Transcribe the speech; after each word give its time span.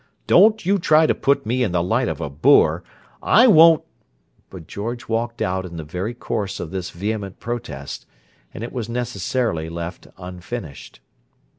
Don't 0.25 0.65
you 0.65 0.79
try 0.79 1.05
to 1.05 1.13
put 1.13 1.45
me 1.45 1.61
in 1.61 1.73
the 1.73 1.83
light 1.83 2.07
of 2.07 2.19
a 2.19 2.27
boor! 2.27 2.83
I 3.21 3.45
won't—" 3.45 3.83
But 4.49 4.65
George 4.65 5.07
walked 5.07 5.43
out 5.43 5.63
in 5.63 5.77
the 5.77 5.83
very 5.83 6.15
course 6.15 6.59
of 6.59 6.71
this 6.71 6.89
vehement 6.89 7.39
protest, 7.39 8.07
and 8.51 8.63
it 8.63 8.73
was 8.73 8.89
necessarily 8.89 9.69
left 9.69 10.07
unfinished. 10.17 11.01